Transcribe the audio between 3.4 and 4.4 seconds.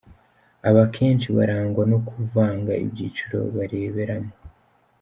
bareberamo.